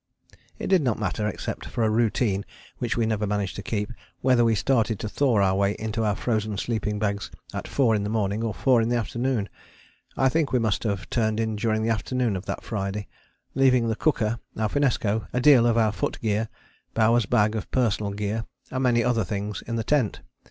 It 0.57 0.65
did 0.65 0.81
not 0.81 0.97
matter, 0.97 1.27
except 1.27 1.67
for 1.67 1.83
a 1.83 1.89
routine 1.91 2.43
which 2.79 2.97
we 2.97 3.05
never 3.05 3.27
managed 3.27 3.55
to 3.57 3.61
keep, 3.61 3.93
whether 4.21 4.43
we 4.43 4.55
started 4.55 4.97
to 4.97 5.07
thaw 5.07 5.35
our 5.39 5.53
way 5.53 5.75
into 5.77 6.03
our 6.03 6.15
frozen 6.15 6.57
sleeping 6.57 6.97
bags 6.97 7.29
at 7.53 7.67
4 7.67 7.93
in 7.93 8.01
the 8.03 8.09
morning 8.09 8.43
or 8.43 8.51
4 8.51 8.81
in 8.81 8.89
the 8.89 8.95
afternoon. 8.95 9.47
I 10.17 10.27
think 10.27 10.51
we 10.51 10.57
must 10.57 10.85
have 10.85 11.07
turned 11.11 11.39
in 11.39 11.55
during 11.55 11.83
the 11.83 11.91
afternoon 11.91 12.35
of 12.35 12.47
that 12.47 12.63
Friday, 12.63 13.09
leaving 13.53 13.89
the 13.89 13.95
cooker, 13.95 14.39
our 14.57 14.69
finnesko, 14.69 15.27
a 15.33 15.39
deal 15.39 15.67
of 15.67 15.77
our 15.77 15.91
foot 15.91 16.19
gear, 16.19 16.49
Bowers' 16.95 17.27
bag 17.27 17.55
of 17.55 17.69
personal 17.69 18.11
gear, 18.11 18.45
and 18.71 18.81
many 18.81 19.03
other 19.03 19.23
things 19.23 19.61
in 19.67 19.75
the 19.75 19.83
tent. 19.83 20.21